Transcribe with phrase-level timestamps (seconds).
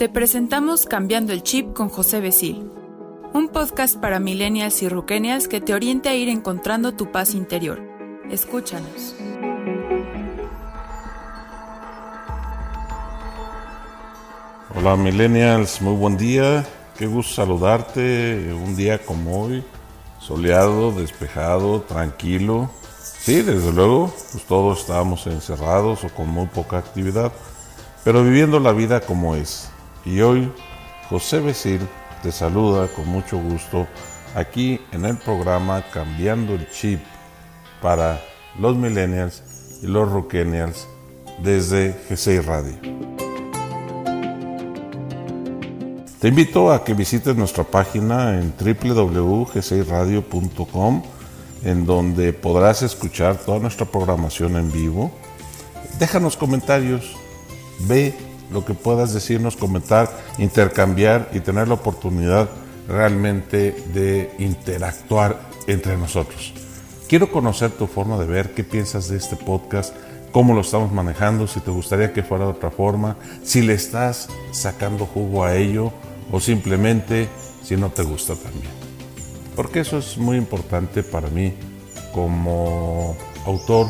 [0.00, 2.70] Te presentamos Cambiando el Chip con José Besil,
[3.34, 7.82] un podcast para millennials y ruquenials que te oriente a ir encontrando tu paz interior.
[8.30, 9.14] Escúchanos.
[14.74, 16.66] Hola millennials, muy buen día.
[16.96, 18.54] Qué gusto saludarte.
[18.54, 19.62] Un día como hoy,
[20.18, 22.70] soleado, despejado, tranquilo.
[23.02, 27.32] Sí, desde luego, pues todos estábamos encerrados o con muy poca actividad,
[28.02, 29.68] pero viviendo la vida como es.
[30.04, 30.52] Y hoy,
[31.08, 31.80] José Becil
[32.22, 33.86] te saluda con mucho gusto
[34.34, 37.00] aquí en el programa Cambiando el Chip
[37.82, 38.20] para
[38.58, 39.42] los millennials
[39.82, 40.88] y los rockenials
[41.42, 42.78] desde G6 Radio.
[46.20, 51.02] Te invito a que visites nuestra página en www.g6radio.com
[51.62, 55.10] en donde podrás escuchar toda nuestra programación en vivo.
[55.98, 57.16] Déjanos comentarios,
[58.52, 62.48] lo que puedas decirnos, comentar, intercambiar y tener la oportunidad
[62.88, 66.52] realmente de interactuar entre nosotros.
[67.08, 69.94] Quiero conocer tu forma de ver, qué piensas de este podcast,
[70.32, 74.28] cómo lo estamos manejando, si te gustaría que fuera de otra forma, si le estás
[74.52, 75.92] sacando jugo a ello
[76.30, 77.28] o simplemente
[77.64, 78.70] si no te gusta también.
[79.56, 81.54] Porque eso es muy importante para mí
[82.12, 83.88] como autor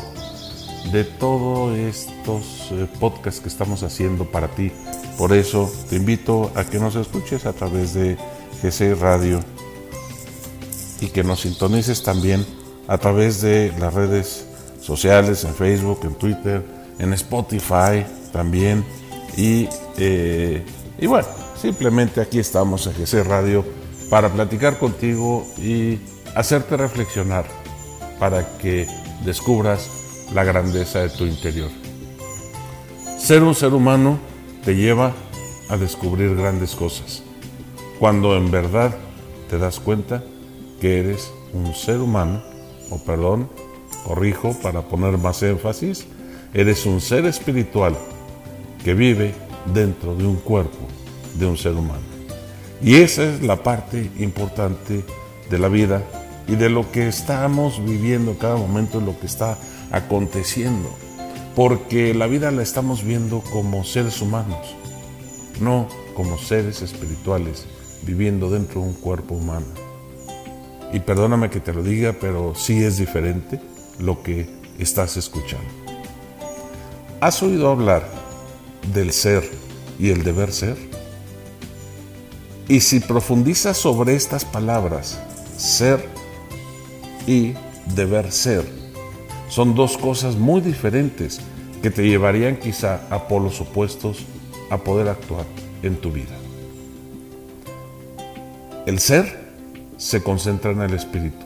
[0.93, 4.73] de todos estos eh, podcasts que estamos haciendo para ti.
[5.19, 8.17] Por eso te invito a que nos escuches a través de
[8.63, 9.41] GC Radio
[11.01, 12.47] y que nos sintonices también
[12.89, 14.47] a través de las redes
[14.81, 16.65] sociales, en Facebook, en Twitter,
[16.99, 18.85] en Spotify también.
[19.37, 20.65] Y, eh,
[20.99, 21.29] y bueno,
[21.61, 23.67] Simplemente aquí estamos en GC Radio
[24.09, 25.99] para platicar contigo y
[26.35, 27.45] hacerte reflexionar
[28.19, 28.87] para que
[29.27, 29.91] descubras
[30.35, 31.71] la grandeza de tu interior.
[33.19, 34.19] Ser un ser humano
[34.65, 35.13] te lleva
[35.69, 37.23] a descubrir grandes cosas,
[37.99, 38.97] cuando en verdad
[39.49, 40.23] te das cuenta
[40.81, 42.43] que eres un ser humano,
[42.91, 43.49] o perdón,
[44.05, 46.07] corrijo para poner más énfasis,
[46.55, 47.97] eres un ser espiritual
[48.85, 49.35] que vive
[49.73, 50.89] dentro de un cuerpo
[51.35, 52.03] de un ser humano.
[52.83, 55.05] Y esa es la parte importante
[55.51, 56.03] de la vida
[56.49, 59.59] y de lo que estamos viviendo cada momento, lo que está
[59.91, 60.89] aconteciendo.
[61.55, 64.75] Porque la vida la estamos viendo como seres humanos,
[65.61, 67.67] no como seres espirituales
[68.03, 69.67] viviendo dentro de un cuerpo humano.
[70.93, 73.61] Y perdóname que te lo diga, pero sí es diferente
[73.99, 75.69] lo que estás escuchando.
[77.21, 78.09] ¿Has oído hablar
[78.95, 79.49] del ser
[79.99, 80.77] y el deber ser?
[82.67, 85.19] Y si profundizas sobre estas palabras,
[85.57, 86.09] ser
[87.27, 87.55] y
[87.95, 88.65] deber ser,
[89.51, 91.41] son dos cosas muy diferentes
[91.83, 94.25] que te llevarían quizá a polos opuestos
[94.71, 95.45] a poder actuar
[95.83, 96.35] en tu vida.
[98.87, 99.51] El ser
[99.97, 101.45] se concentra en el espíritu,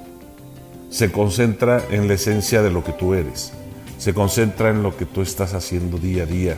[0.91, 3.53] se concentra en la esencia de lo que tú eres,
[3.99, 6.57] se concentra en lo que tú estás haciendo día a día,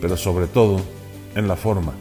[0.00, 0.80] pero sobre todo
[1.34, 1.94] en la forma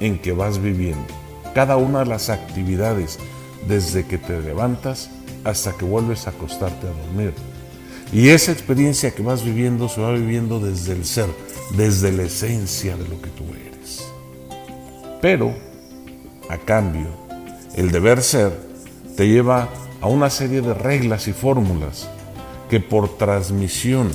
[0.00, 1.06] en que vas viviendo
[1.54, 3.18] cada una de las actividades
[3.66, 5.10] desde que te levantas
[5.44, 7.32] hasta que vuelves a acostarte a dormir.
[8.12, 11.28] Y esa experiencia que vas viviendo se va viviendo desde el ser,
[11.76, 14.04] desde la esencia de lo que tú eres.
[15.20, 15.54] Pero,
[16.48, 17.08] a cambio,
[17.76, 18.52] el deber ser
[19.16, 19.68] te lleva
[20.00, 22.08] a una serie de reglas y fórmulas
[22.70, 24.10] que por transmisión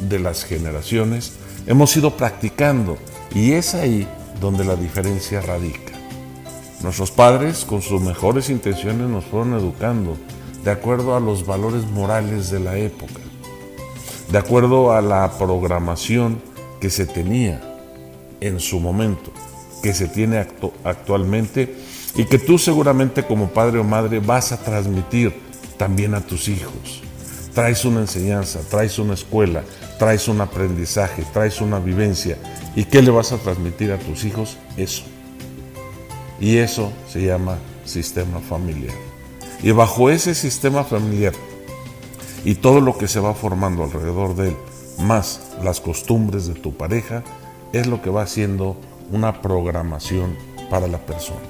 [0.00, 1.32] de las generaciones
[1.66, 2.98] hemos ido practicando
[3.34, 4.06] y es ahí
[4.40, 5.92] donde la diferencia radica.
[6.82, 10.16] Nuestros padres, con sus mejores intenciones, nos fueron educando
[10.66, 13.20] de acuerdo a los valores morales de la época,
[14.32, 16.42] de acuerdo a la programación
[16.80, 17.62] que se tenía
[18.40, 19.30] en su momento,
[19.80, 20.44] que se tiene
[20.82, 21.72] actualmente
[22.16, 25.32] y que tú seguramente como padre o madre vas a transmitir
[25.78, 27.00] también a tus hijos.
[27.54, 29.62] Traes una enseñanza, traes una escuela,
[30.00, 32.38] traes un aprendizaje, traes una vivencia.
[32.74, 34.58] ¿Y qué le vas a transmitir a tus hijos?
[34.76, 35.04] Eso
[36.40, 39.15] y eso se llama sistema familiar.
[39.62, 41.32] Y bajo ese sistema familiar
[42.44, 44.56] y todo lo que se va formando alrededor de él,
[44.98, 47.24] más las costumbres de tu pareja,
[47.72, 48.76] es lo que va haciendo
[49.10, 50.36] una programación
[50.70, 51.40] para la persona.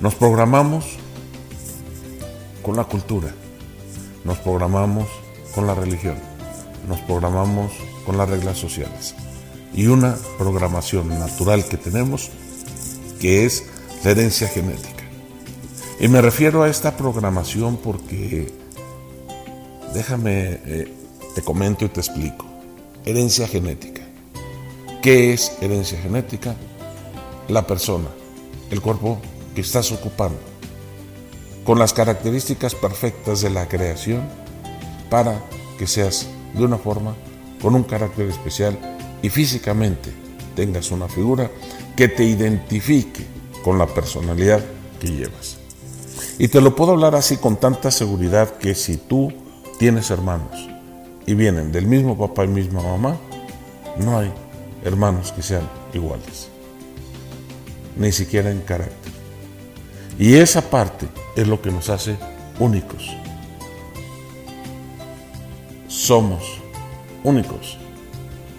[0.00, 0.96] Nos programamos
[2.62, 3.34] con la cultura,
[4.24, 5.08] nos programamos
[5.54, 6.16] con la religión,
[6.88, 7.72] nos programamos
[8.04, 9.14] con las reglas sociales.
[9.74, 12.30] Y una programación natural que tenemos
[13.20, 13.64] que es
[14.04, 14.93] la herencia genética.
[16.00, 18.52] Y me refiero a esta programación porque,
[19.92, 20.92] déjame, eh,
[21.34, 22.46] te comento y te explico.
[23.04, 24.02] Herencia genética.
[25.02, 26.56] ¿Qué es herencia genética?
[27.48, 28.08] La persona,
[28.70, 29.18] el cuerpo
[29.54, 30.38] que estás ocupando,
[31.64, 34.22] con las características perfectas de la creación
[35.10, 35.42] para
[35.78, 37.14] que seas de una forma,
[37.60, 38.78] con un carácter especial
[39.22, 40.12] y físicamente
[40.54, 41.50] tengas una figura
[41.96, 43.24] que te identifique
[43.62, 44.62] con la personalidad
[45.00, 45.63] que llevas.
[46.38, 49.32] Y te lo puedo hablar así con tanta seguridad que si tú
[49.78, 50.68] tienes hermanos
[51.26, 53.16] y vienen del mismo papá y misma mamá,
[53.98, 54.32] no hay
[54.84, 56.48] hermanos que sean iguales,
[57.96, 59.12] ni siquiera en carácter.
[60.18, 62.16] Y esa parte es lo que nos hace
[62.58, 63.08] únicos.
[65.86, 66.42] Somos
[67.22, 67.78] únicos.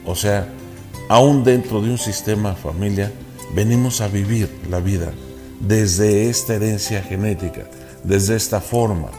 [0.05, 0.47] O sea,
[1.09, 3.11] aún dentro de un sistema familia,
[3.53, 5.11] venimos a vivir la vida
[5.59, 7.63] desde esta herencia genética,
[8.03, 9.09] desde esta forma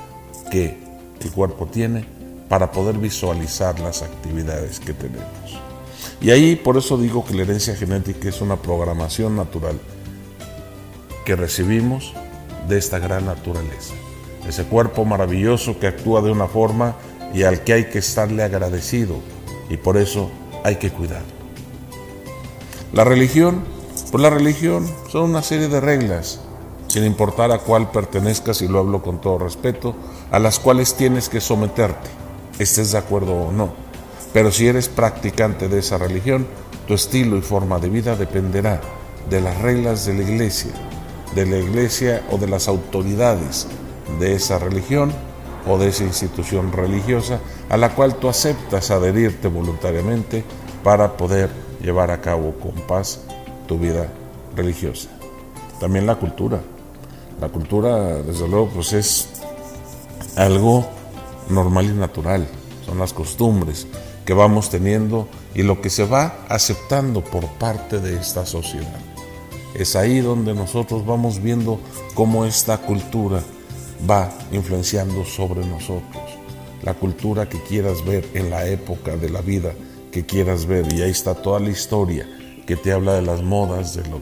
[0.50, 0.78] que
[1.20, 2.04] el cuerpo tiene
[2.48, 5.60] para poder visualizar las actividades que tenemos.
[6.20, 9.78] Y ahí por eso digo que la herencia genética es una programación natural
[11.24, 12.14] que recibimos
[12.68, 13.94] de esta gran naturaleza.
[14.48, 16.96] Ese cuerpo maravilloso que actúa de una forma
[17.34, 19.16] y al que hay que estarle agradecido
[19.68, 20.30] y por eso
[20.64, 21.36] hay que cuidarlo.
[22.92, 23.64] La religión,
[24.16, 26.40] pues la religión son una serie de reglas,
[26.88, 29.94] sin importar a cuál pertenezcas, y lo hablo con todo respeto,
[30.30, 32.08] a las cuales tienes que someterte,
[32.58, 33.74] estés de acuerdo o no.
[34.32, 36.46] Pero si eres practicante de esa religión,
[36.88, 38.80] tu estilo y forma de vida dependerá
[39.28, 40.72] de las reglas de la iglesia,
[41.34, 43.66] de la iglesia o de las autoridades
[44.18, 45.12] de esa religión
[45.68, 50.42] o de esa institución religiosa a la cual tú aceptas adherirte voluntariamente
[50.82, 51.50] para poder
[51.82, 53.25] llevar a cabo con paz
[53.66, 54.08] tu vida
[54.54, 55.08] religiosa.
[55.80, 56.60] También la cultura.
[57.40, 59.28] La cultura, desde luego, pues es
[60.36, 60.86] algo
[61.50, 62.46] normal y natural.
[62.84, 63.86] Son las costumbres
[64.24, 69.00] que vamos teniendo y lo que se va aceptando por parte de esta sociedad.
[69.74, 71.78] Es ahí donde nosotros vamos viendo
[72.14, 73.42] cómo esta cultura
[74.08, 76.22] va influenciando sobre nosotros.
[76.82, 79.72] La cultura que quieras ver en la época de la vida
[80.10, 80.90] que quieras ver.
[80.94, 82.26] Y ahí está toda la historia
[82.66, 84.20] que te habla de las modas, de, lo,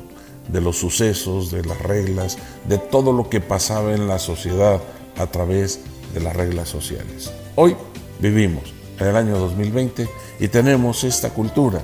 [0.49, 2.39] de los sucesos, de las reglas,
[2.69, 4.81] de todo lo que pasaba en la sociedad
[5.17, 5.81] a través
[6.13, 7.33] de las reglas sociales.
[7.57, 7.77] Hoy
[8.21, 10.09] vivimos en el año 2020
[10.39, 11.81] y tenemos esta cultura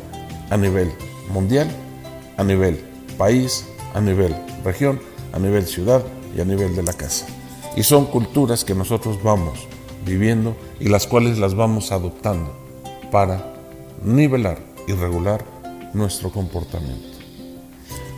[0.51, 0.93] a nivel
[1.33, 1.69] mundial,
[2.37, 2.79] a nivel
[3.17, 4.35] país, a nivel
[4.65, 5.01] región,
[5.33, 6.03] a nivel ciudad
[6.37, 7.27] y a nivel de la casa.
[7.77, 9.67] Y son culturas que nosotros vamos
[10.05, 12.53] viviendo y las cuales las vamos adoptando
[13.11, 13.55] para
[14.03, 15.45] nivelar y regular
[15.93, 17.19] nuestro comportamiento.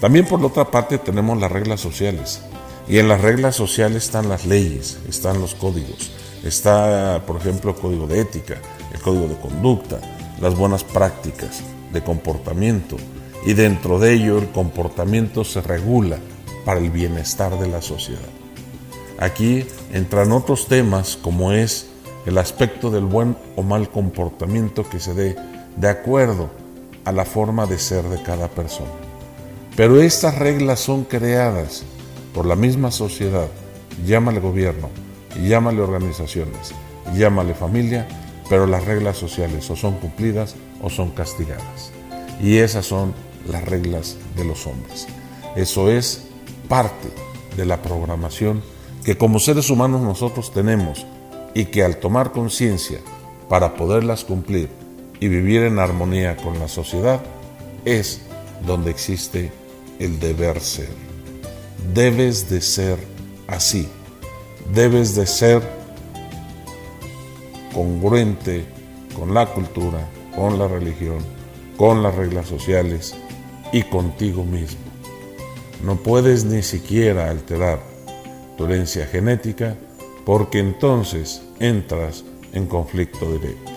[0.00, 2.42] También por la otra parte tenemos las reglas sociales.
[2.88, 6.10] Y en las reglas sociales están las leyes, están los códigos.
[6.42, 8.56] Está, por ejemplo, el código de ética,
[8.92, 10.00] el código de conducta,
[10.40, 12.96] las buenas prácticas de comportamiento.
[13.46, 16.19] Y dentro de ello el comportamiento se regula
[16.64, 18.20] para el bienestar de la sociedad.
[19.19, 21.86] Aquí entran otros temas como es
[22.26, 25.36] el aspecto del buen o mal comportamiento que se dé
[25.76, 26.50] de acuerdo
[27.04, 28.90] a la forma de ser de cada persona.
[29.76, 31.82] Pero estas reglas son creadas
[32.34, 33.49] por la misma sociedad,
[34.06, 34.90] llámale gobierno,
[35.43, 36.75] llámale organizaciones,
[37.14, 38.06] llámale familia,
[38.49, 41.93] pero las reglas sociales o son cumplidas o son castigadas.
[42.40, 43.14] Y esas son
[43.50, 45.06] las reglas de los hombres.
[45.56, 46.24] Eso es
[46.69, 47.08] parte
[47.56, 48.62] de la programación
[49.05, 51.06] que como seres humanos nosotros tenemos
[51.55, 52.98] y que al tomar conciencia
[53.48, 54.70] para poderlas cumplir
[55.22, 57.22] y vivir en armonía con la sociedad
[57.84, 58.22] es
[58.67, 59.52] donde existe
[60.00, 60.88] el deber ser.
[61.94, 62.98] Debes de ser
[63.46, 63.88] así,
[64.74, 65.62] debes de ser
[67.72, 68.64] congruente
[69.17, 71.19] con la cultura, con la religión,
[71.76, 73.14] con las reglas sociales
[73.72, 74.81] y contigo mismo.
[75.84, 77.79] No puedes ni siquiera alterar
[78.58, 79.76] tu herencia genética,
[80.26, 83.70] porque entonces entras en conflicto directo.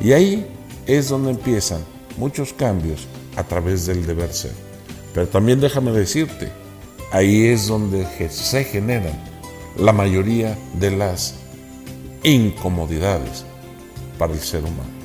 [0.00, 0.46] Y ahí
[0.86, 1.84] es donde empiezan
[2.16, 3.06] muchos cambios
[3.36, 4.52] a través del deber ser.
[5.14, 6.50] Pero también déjame decirte,
[7.12, 9.18] ahí es donde se generan
[9.76, 11.34] la mayoría de las
[12.22, 13.44] incomodidades
[14.18, 15.00] para el ser humano.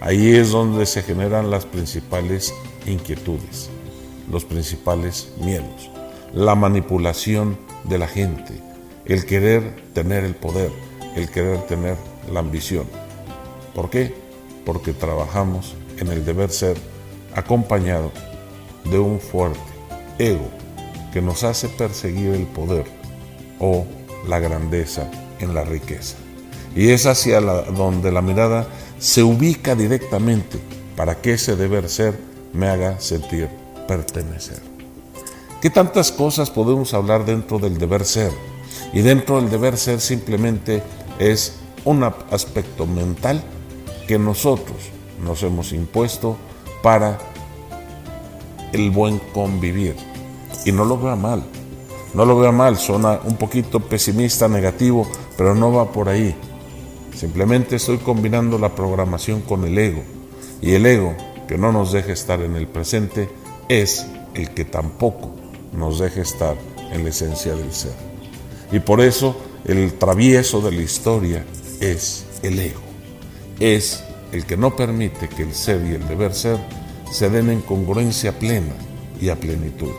[0.00, 2.52] Ahí es donde se generan las principales
[2.86, 3.70] inquietudes,
[4.30, 5.90] los principales miedos,
[6.34, 8.54] la manipulación de la gente,
[9.04, 10.70] el querer tener el poder,
[11.16, 11.96] el querer tener
[12.32, 12.86] la ambición.
[13.74, 14.21] ¿Por qué?
[14.64, 16.76] Porque trabajamos en el deber ser
[17.34, 18.12] acompañado
[18.84, 19.60] de un fuerte
[20.18, 20.48] ego
[21.12, 22.84] que nos hace perseguir el poder
[23.58, 23.86] o
[24.26, 26.16] la grandeza en la riqueza.
[26.74, 28.66] Y es hacia donde la mirada
[28.98, 30.58] se ubica directamente
[30.96, 32.18] para que ese deber ser
[32.52, 33.48] me haga sentir
[33.86, 34.60] pertenecer.
[35.60, 38.32] ¿Qué tantas cosas podemos hablar dentro del deber ser?
[38.92, 40.82] Y dentro del deber ser simplemente
[41.18, 41.54] es
[41.84, 43.42] un aspecto mental
[44.12, 44.76] que nosotros
[45.24, 46.36] nos hemos impuesto
[46.82, 47.18] para
[48.74, 49.96] el buen convivir.
[50.66, 51.42] Y no lo vea mal,
[52.12, 56.36] no lo vea mal, suena un poquito pesimista, negativo, pero no va por ahí.
[57.16, 60.02] Simplemente estoy combinando la programación con el ego.
[60.60, 61.14] Y el ego,
[61.48, 63.30] que no nos deja estar en el presente,
[63.70, 65.30] es el que tampoco
[65.72, 66.58] nos deja estar
[66.92, 67.94] en la esencia del ser.
[68.72, 71.46] Y por eso el travieso de la historia
[71.80, 72.91] es el ego.
[73.62, 74.02] Es
[74.32, 76.58] el que no permite que el ser y el deber ser
[77.12, 78.74] se den en congruencia plena
[79.20, 79.92] y a plenitud.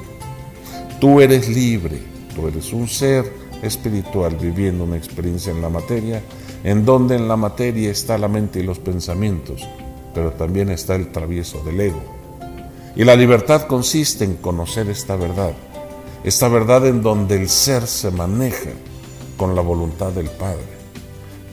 [1.00, 1.98] Tú eres libre,
[2.36, 6.22] tú eres un ser espiritual viviendo una experiencia en la materia,
[6.66, 9.66] en donde en la materia está la mente y los pensamientos,
[10.14, 12.04] pero también está el travieso del ego.
[12.98, 15.54] Y la libertad consiste en conocer esta verdad,
[16.26, 18.72] esta verdad en donde el ser se maneja
[19.38, 20.83] con la voluntad del Padre,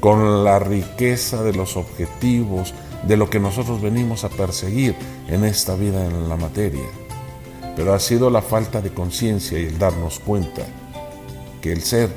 [0.00, 2.74] con la riqueza de los objetivos,
[3.06, 4.94] de lo que nosotros venimos a perseguir
[5.28, 6.86] en esta vida en la materia.
[7.76, 10.62] Pero ha sido la falta de conciencia y el darnos cuenta
[11.60, 12.10] que el ser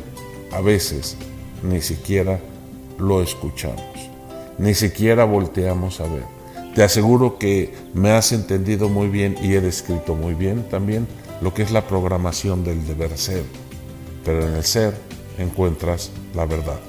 [0.51, 1.17] a veces
[1.61, 2.39] ni siquiera
[2.97, 4.09] lo escuchamos,
[4.57, 6.23] ni siquiera volteamos a ver.
[6.75, 11.07] Te aseguro que me has entendido muy bien y he descrito muy bien también
[11.41, 13.43] lo que es la programación del deber ser.
[14.25, 14.95] Pero en el ser
[15.37, 16.79] encuentras la verdad,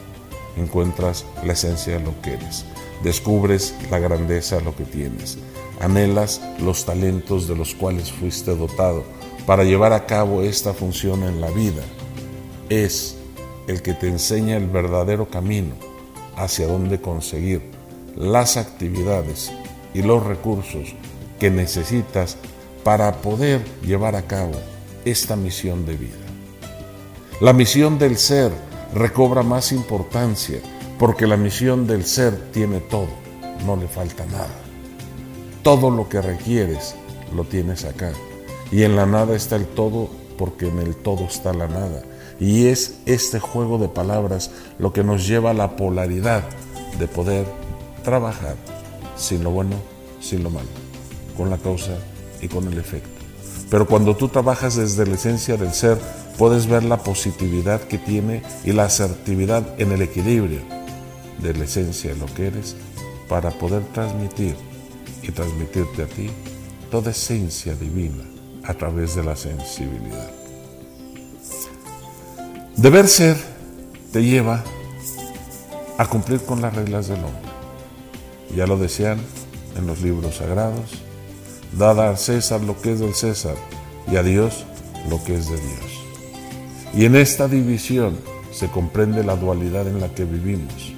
[0.56, 2.64] encuentras la esencia de lo que eres
[3.04, 5.38] descubres la grandeza de lo que tienes,
[5.80, 9.04] anhelas los talentos de los cuales fuiste dotado
[9.46, 11.82] para llevar a cabo esta función en la vida.
[12.70, 13.16] Es
[13.68, 15.74] el que te enseña el verdadero camino
[16.36, 17.62] hacia dónde conseguir
[18.16, 19.52] las actividades
[19.92, 20.94] y los recursos
[21.38, 22.38] que necesitas
[22.82, 24.54] para poder llevar a cabo
[25.04, 26.16] esta misión de vida.
[27.40, 28.50] La misión del ser
[28.92, 30.60] recobra más importancia
[30.98, 33.08] porque la misión del ser tiene todo,
[33.66, 34.54] no le falta nada.
[35.62, 36.94] Todo lo que requieres
[37.34, 38.12] lo tienes acá.
[38.70, 42.02] Y en la nada está el todo porque en el todo está la nada.
[42.40, 46.44] Y es este juego de palabras lo que nos lleva a la polaridad
[46.98, 47.46] de poder
[48.02, 48.56] trabajar
[49.16, 49.76] sin lo bueno,
[50.20, 50.68] sin lo malo,
[51.36, 51.96] con la causa
[52.40, 53.08] y con el efecto.
[53.70, 55.98] Pero cuando tú trabajas desde la esencia del ser,
[56.38, 60.60] puedes ver la positividad que tiene y la asertividad en el equilibrio
[61.38, 62.76] de la esencia de lo que eres
[63.28, 64.56] para poder transmitir
[65.22, 66.30] y transmitirte a ti
[66.90, 68.24] toda esencia divina
[68.64, 70.30] a través de la sensibilidad.
[72.76, 73.36] Deber ser
[74.12, 74.64] te lleva
[75.98, 77.50] a cumplir con las reglas del hombre.
[78.54, 79.18] Ya lo decían
[79.76, 81.02] en los libros sagrados,
[81.72, 83.56] dada al César lo que es del César
[84.10, 84.64] y a Dios
[85.08, 85.93] lo que es de Dios.
[86.96, 88.16] Y en esta división
[88.52, 90.94] se comprende la dualidad en la que vivimos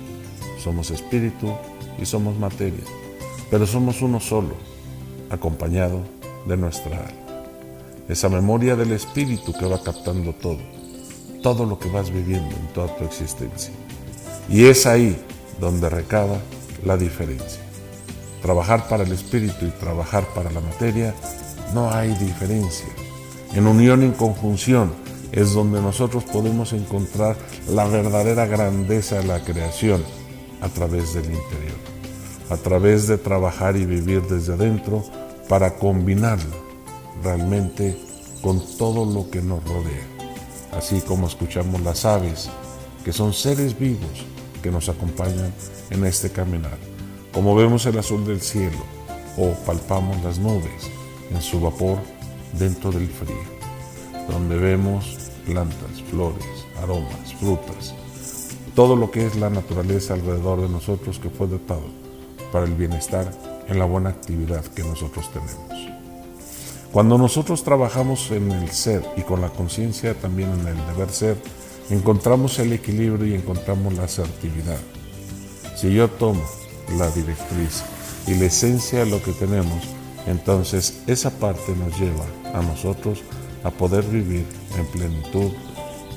[0.67, 1.55] somos espíritu
[1.97, 2.83] y somos materia,
[3.53, 4.57] pero somos uno solo,
[5.31, 6.01] acompañado
[6.45, 7.21] de nuestra alma.
[8.09, 10.59] Esa memoria del espíritu que va captando todo,
[11.41, 13.73] todo lo que vas viviendo en toda tu existencia.
[14.49, 15.17] Y es ahí
[15.61, 16.39] donde recaba
[16.85, 17.63] la diferencia.
[18.43, 21.15] Trabajar para el espíritu y trabajar para la materia,
[21.75, 22.89] no hay diferencia.
[23.55, 24.91] En unión en conjunción
[25.33, 27.37] es donde nosotros podemos encontrar
[27.69, 30.03] la verdadera grandeza de la creación
[30.61, 31.77] a través del interior,
[32.51, 35.05] a través de trabajar y vivir desde adentro
[35.49, 36.67] para combinarlo
[37.23, 37.97] realmente
[38.43, 40.07] con todo lo que nos rodea,
[40.73, 42.49] así como escuchamos las aves,
[43.05, 44.25] que son seres vivos
[44.63, 45.53] que nos acompañan
[45.91, 46.79] en este caminar,
[47.33, 48.79] como vemos el azul del cielo
[49.37, 50.91] o palpamos las nubes
[51.31, 51.99] en su vapor
[52.59, 53.56] dentro del frío,
[54.29, 55.17] donde vemos
[55.47, 56.45] plantas, flores,
[56.83, 57.95] aromas, frutas,
[58.75, 61.85] todo lo que es la naturaleza alrededor de nosotros que fue dotado
[62.53, 63.31] para el bienestar
[63.69, 65.97] en la buena actividad que nosotros tenemos.
[66.93, 71.37] Cuando nosotros trabajamos en el ser y con la conciencia también en el deber ser,
[71.91, 74.79] encontramos el equilibrio y encontramos la asertividad.
[75.77, 76.43] Si yo tomo
[76.97, 77.83] la directriz
[78.27, 79.85] y la esencia de lo que tenemos,
[80.27, 83.23] entonces esa parte nos lleva a nosotros
[83.67, 84.45] a poder vivir
[84.79, 85.51] en plenitud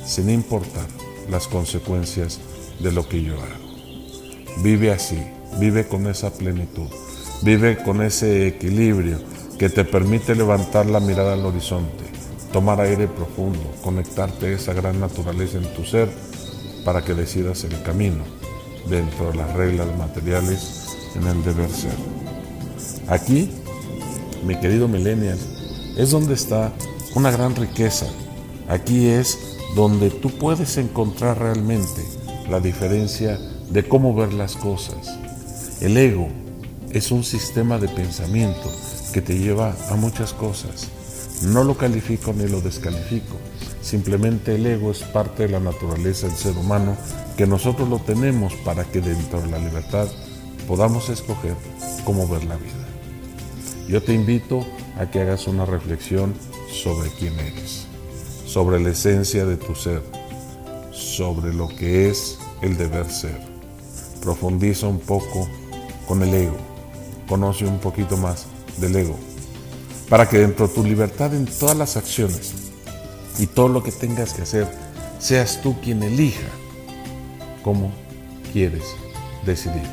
[0.05, 0.85] sin importar
[1.29, 2.39] las consecuencias
[2.79, 4.61] de lo que yo hago.
[4.63, 5.21] Vive así,
[5.59, 6.87] vive con esa plenitud,
[7.41, 9.19] vive con ese equilibrio
[9.57, 12.03] que te permite levantar la mirada al horizonte,
[12.51, 16.09] tomar aire profundo, conectarte a esa gran naturaleza en tu ser
[16.85, 18.23] para que decidas el camino
[18.89, 21.95] dentro de las reglas materiales en el deber ser.
[23.07, 23.49] Aquí
[24.43, 25.37] mi querido millennial,
[25.97, 26.71] es donde está
[27.15, 28.07] una gran riqueza.
[28.67, 29.37] Aquí es
[29.75, 32.03] donde tú puedes encontrar realmente
[32.49, 33.39] la diferencia
[33.69, 35.17] de cómo ver las cosas.
[35.81, 36.27] El ego
[36.91, 38.71] es un sistema de pensamiento
[39.13, 40.87] que te lleva a muchas cosas.
[41.43, 43.37] No lo califico ni lo descalifico.
[43.81, 46.97] Simplemente el ego es parte de la naturaleza del ser humano
[47.37, 50.07] que nosotros lo tenemos para que dentro de la libertad
[50.67, 51.55] podamos escoger
[52.03, 52.73] cómo ver la vida.
[53.87, 54.67] Yo te invito
[54.99, 56.33] a que hagas una reflexión
[56.71, 57.85] sobre quién eres,
[58.45, 60.01] sobre la esencia de tu ser,
[60.91, 63.39] sobre lo que es el deber ser.
[64.21, 65.47] Profundiza un poco
[66.07, 66.57] con el ego,
[67.27, 68.45] conoce un poquito más
[68.77, 69.17] del ego,
[70.09, 72.53] para que dentro de tu libertad en todas las acciones
[73.37, 74.67] y todo lo que tengas que hacer,
[75.19, 76.47] seas tú quien elija
[77.63, 77.91] cómo
[78.51, 78.83] quieres
[79.45, 79.87] decidir,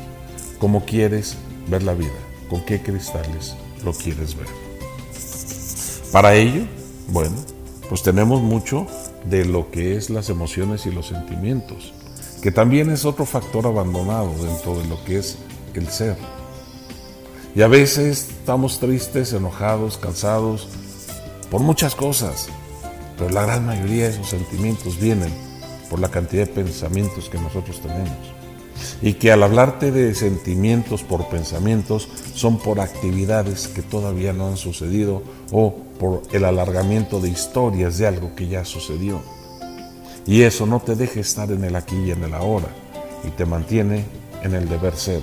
[0.59, 1.35] cómo quieres
[1.69, 2.17] ver la vida,
[2.49, 4.66] con qué cristales lo quieres ver.
[6.11, 6.63] Para ello,
[7.09, 7.35] bueno,
[7.89, 8.87] pues tenemos mucho
[9.25, 11.93] de lo que es las emociones y los sentimientos,
[12.41, 15.37] que también es otro factor abandonado dentro de lo que es
[15.73, 16.17] el ser.
[17.55, 20.67] Y a veces estamos tristes, enojados, cansados,
[21.51, 22.47] por muchas cosas,
[23.17, 25.31] pero la gran mayoría de esos sentimientos vienen
[25.89, 28.36] por la cantidad de pensamientos que nosotros tenemos.
[29.01, 34.57] Y que al hablarte de sentimientos por pensamientos son por actividades que todavía no han
[34.57, 39.21] sucedido o por el alargamiento de historias de algo que ya sucedió.
[40.25, 42.67] Y eso no te deja estar en el aquí y en el ahora
[43.23, 44.05] y te mantiene
[44.43, 45.21] en el deber ser,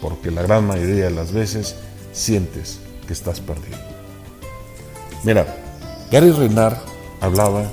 [0.00, 1.76] porque la gran mayoría de las veces
[2.12, 3.78] sientes que estás perdido.
[5.24, 5.46] Mira,
[6.10, 6.76] Gary Renard
[7.20, 7.64] hablaba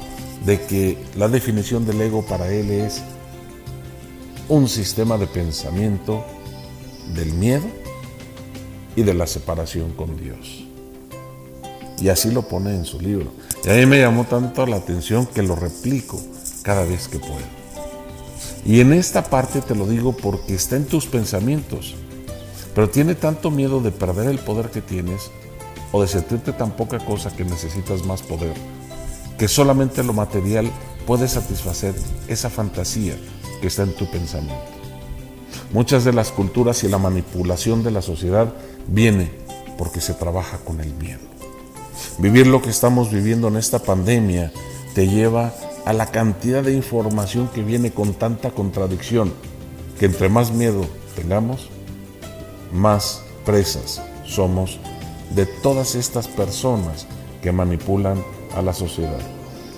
[0.45, 3.01] de que la definición del ego para él es
[4.51, 6.25] un sistema de pensamiento
[7.15, 7.63] del miedo
[8.97, 10.65] y de la separación con Dios.
[12.01, 13.31] Y así lo pone en su libro.
[13.63, 16.21] Y a mí me llamó tanto la atención que lo replico
[16.63, 17.39] cada vez que puedo.
[18.65, 21.95] Y en esta parte te lo digo porque está en tus pensamientos.
[22.75, 25.31] Pero tiene tanto miedo de perder el poder que tienes
[25.93, 28.53] o de sentirte tan poca cosa que necesitas más poder
[29.41, 30.69] que solamente lo material
[31.07, 31.95] puede satisfacer
[32.27, 33.15] esa fantasía
[33.61, 34.55] que está en tu pensamiento.
[35.71, 38.53] Muchas de las culturas y la manipulación de la sociedad
[38.87, 39.31] viene
[39.77, 41.21] porque se trabaja con el miedo.
[42.17, 44.51] Vivir lo que estamos viviendo en esta pandemia
[44.93, 45.53] te lleva
[45.85, 49.33] a la cantidad de información que viene con tanta contradicción,
[49.97, 51.69] que entre más miedo tengamos,
[52.73, 54.79] más presas somos
[55.35, 57.07] de todas estas personas
[57.41, 58.23] que manipulan
[58.55, 59.19] a la sociedad,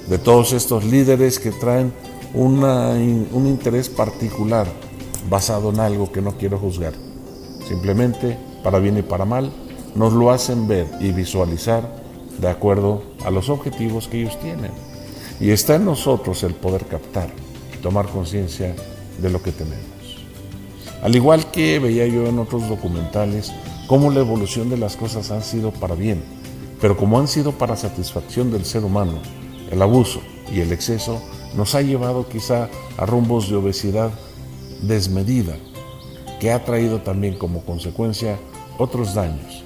[0.09, 1.93] de todos estos líderes que traen
[2.33, 4.67] un interés particular
[5.29, 6.93] basado en algo que no quiero juzgar.
[7.67, 9.51] Simplemente, para bien y para mal,
[9.95, 12.03] nos lo hacen ver y visualizar
[12.39, 14.71] de acuerdo a los objetivos que ellos tienen.
[15.39, 17.29] Y está en nosotros el poder captar
[17.73, 18.75] y tomar conciencia
[19.19, 19.83] de lo que tenemos.
[21.01, 23.51] Al igual que veía yo en otros documentales,
[23.87, 26.23] cómo la evolución de las cosas han sido para bien,
[26.79, 29.13] pero como han sido para satisfacción del ser humano,
[29.71, 30.21] el abuso
[30.51, 31.21] y el exceso
[31.55, 34.11] nos ha llevado quizá a rumbos de obesidad
[34.81, 35.55] desmedida,
[36.39, 38.37] que ha traído también como consecuencia
[38.77, 39.63] otros daños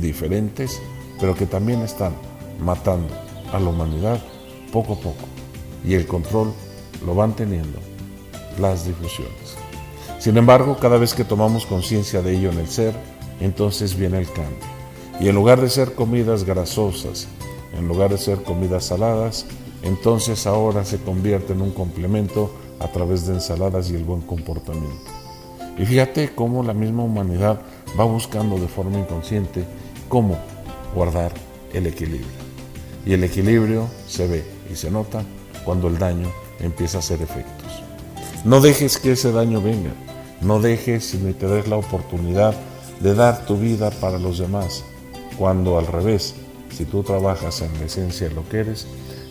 [0.00, 0.80] diferentes,
[1.20, 2.14] pero que también están
[2.60, 3.14] matando
[3.52, 4.22] a la humanidad
[4.72, 5.24] poco a poco.
[5.84, 6.52] Y el control
[7.04, 7.78] lo van teniendo
[8.58, 9.56] las difusiones.
[10.18, 12.94] Sin embargo, cada vez que tomamos conciencia de ello en el ser,
[13.40, 14.66] entonces viene el cambio.
[15.20, 17.28] Y en lugar de ser comidas grasosas,
[17.72, 19.46] en lugar de ser comidas saladas,
[19.82, 22.50] entonces ahora se convierte en un complemento
[22.80, 25.10] a través de ensaladas y el buen comportamiento.
[25.78, 27.60] Y fíjate cómo la misma humanidad
[27.98, 29.64] va buscando de forma inconsciente
[30.08, 30.38] cómo
[30.94, 31.32] guardar
[31.72, 32.26] el equilibrio.
[33.04, 35.22] Y el equilibrio se ve y se nota
[35.64, 36.28] cuando el daño
[36.60, 37.82] empieza a hacer efectos.
[38.44, 39.90] No dejes que ese daño venga,
[40.40, 42.54] no dejes ni te des la oportunidad
[43.00, 44.84] de dar tu vida para los demás,
[45.38, 46.34] cuando al revés,
[46.70, 48.86] si tú trabajas en la esencia de lo que eres,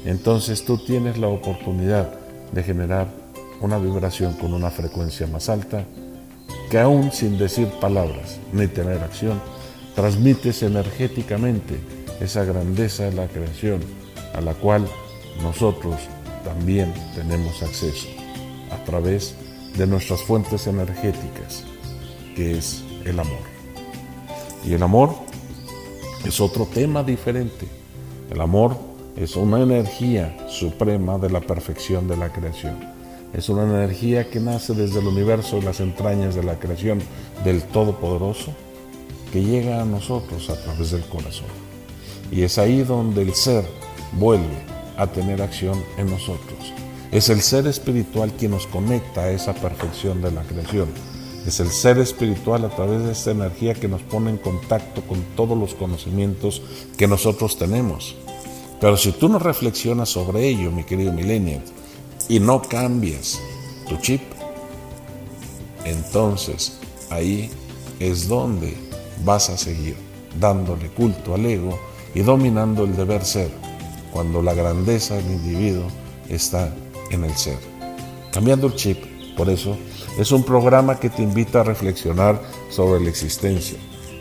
[0.05, 2.13] entonces tú tienes la oportunidad
[2.51, 3.07] de generar
[3.61, 5.85] una vibración con una frecuencia más alta
[6.69, 9.41] que aún sin decir palabras ni tener acción,
[9.95, 11.79] transmites energéticamente
[12.19, 13.81] esa grandeza de la creación
[14.33, 14.87] a la cual
[15.41, 15.95] nosotros
[16.43, 18.07] también tenemos acceso
[18.71, 19.35] a través
[19.77, 21.63] de nuestras fuentes energéticas,
[22.35, 23.39] que es el amor.
[24.63, 25.15] Y el amor
[26.25, 27.67] es otro tema diferente.
[28.31, 28.77] El amor
[29.15, 32.75] es una energía suprema de la perfección de la creación.
[33.33, 36.99] Es una energía que nace desde el universo y las entrañas de la creación
[37.43, 38.53] del Todopoderoso,
[39.31, 41.47] que llega a nosotros a través del corazón.
[42.31, 43.65] Y es ahí donde el ser
[44.13, 44.63] vuelve
[44.97, 46.73] a tener acción en nosotros.
[47.11, 50.89] Es el ser espiritual quien nos conecta a esa perfección de la creación.
[51.45, 55.21] Es el ser espiritual a través de esta energía que nos pone en contacto con
[55.35, 56.63] todos los conocimientos
[56.97, 58.15] que nosotros tenemos.
[58.81, 61.61] Pero si tú no reflexionas sobre ello, mi querido millennial,
[62.27, 63.39] y no cambias
[63.87, 64.21] tu chip,
[65.85, 66.79] entonces
[67.11, 67.51] ahí
[67.99, 68.75] es donde
[69.23, 69.95] vas a seguir
[70.39, 71.79] dándole culto al ego
[72.15, 73.51] y dominando el deber ser,
[74.11, 75.87] cuando la grandeza del individuo
[76.27, 76.73] está
[77.11, 77.59] en el ser.
[78.31, 78.97] Cambiando el chip,
[79.37, 79.77] por eso,
[80.17, 83.77] es un programa que te invita a reflexionar sobre la existencia.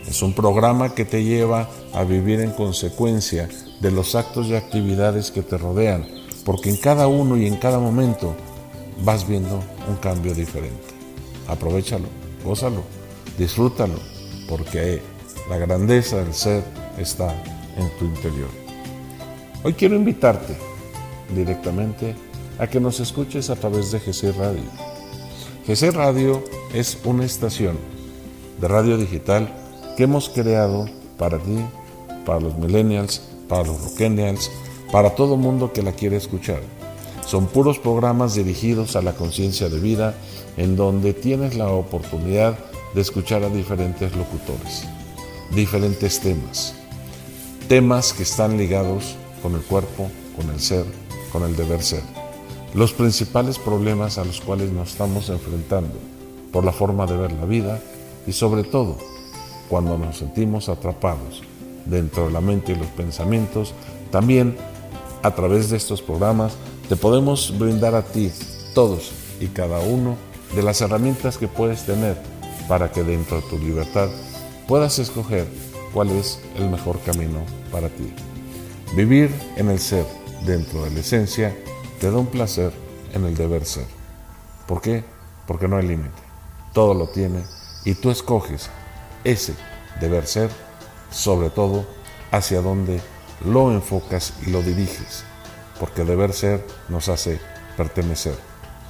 [0.07, 3.47] Es un programa que te lleva a vivir en consecuencia
[3.79, 6.05] de los actos y actividades que te rodean,
[6.43, 8.35] porque en cada uno y en cada momento
[9.03, 10.83] vas viendo un cambio diferente.
[11.47, 12.07] Aprovechalo,
[12.43, 12.83] gózalo,
[13.37, 13.99] disfrútalo,
[14.49, 15.01] porque
[15.49, 16.63] la grandeza del ser
[16.97, 17.33] está
[17.77, 18.49] en tu interior.
[19.63, 20.55] Hoy quiero invitarte
[21.33, 22.15] directamente
[22.59, 24.84] a que nos escuches a través de GC Radio.
[25.67, 26.43] GC Radio
[26.75, 27.79] es una estación
[28.61, 29.51] de radio digital
[29.97, 30.85] que hemos creado
[31.17, 31.57] para ti,
[32.23, 34.51] para los millennials, para los rockenials,
[34.91, 36.61] para todo mundo que la quiere escuchar.
[37.25, 40.13] Son puros programas dirigidos a la conciencia de vida
[40.55, 42.59] en donde tienes la oportunidad
[42.93, 44.83] de escuchar a diferentes locutores,
[45.49, 46.75] diferentes temas,
[47.67, 50.85] temas que están ligados con el cuerpo, con el ser,
[51.31, 52.24] con el deber ser.
[52.75, 55.95] Los principales problemas a los cuales nos estamos enfrentando
[56.51, 57.79] por la forma de ver la vida
[58.27, 58.97] y sobre todo
[59.69, 61.41] cuando nos sentimos atrapados
[61.85, 63.73] dentro de la mente y los pensamientos,
[64.11, 64.57] también
[65.23, 66.57] a través de estos programas
[66.89, 68.29] te podemos brindar a ti,
[68.73, 70.17] todos y cada uno,
[70.53, 72.17] de las herramientas que puedes tener
[72.67, 74.09] para que dentro de tu libertad
[74.67, 75.47] puedas escoger
[75.93, 77.39] cuál es el mejor camino
[77.71, 78.11] para ti.
[78.97, 80.05] Vivir en el ser
[80.45, 81.55] dentro de la esencia
[81.99, 82.73] te da un placer
[83.13, 83.85] en el deber ser.
[84.67, 85.03] ¿Por qué?
[85.47, 86.21] Porque no hay límite.
[86.73, 87.43] Todo lo tiene
[87.85, 88.69] y tú escoges
[89.23, 89.53] ese
[89.99, 90.49] deber ser,
[91.11, 91.85] sobre todo
[92.31, 92.99] hacia dónde
[93.45, 95.23] lo enfocas y lo diriges.
[95.79, 97.39] Porque deber ser nos hace
[97.77, 98.35] pertenecer.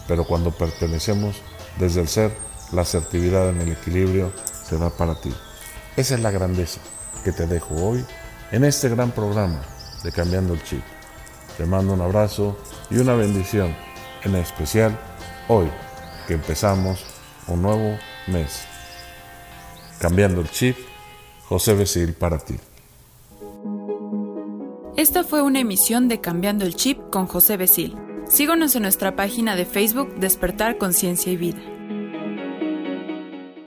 [0.07, 1.41] Pero cuando pertenecemos
[1.77, 2.35] desde el ser,
[2.71, 4.31] la asertividad en el equilibrio
[4.67, 5.33] se da para ti.
[5.95, 6.79] Esa es la grandeza
[7.23, 8.05] que te dejo hoy
[8.51, 9.61] en este gran programa
[10.03, 10.94] de Cambiando el Chip.
[11.57, 12.57] Te mando un abrazo
[12.89, 13.75] y una bendición,
[14.23, 14.97] en especial
[15.47, 15.67] hoy
[16.27, 17.05] que empezamos
[17.47, 18.65] un nuevo mes.
[19.99, 20.75] Cambiando el Chip,
[21.47, 22.55] José Besil para ti.
[24.97, 27.95] Esta fue una emisión de Cambiando el Chip con José Besil.
[28.27, 31.74] Síguenos en nuestra página de Facebook Despertar Conciencia y Vida.